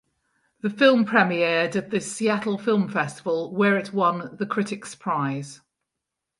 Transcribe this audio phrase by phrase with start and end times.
[0.61, 5.61] The film premiered at the "Seattle Film Festival" where it won the "Critics Prize".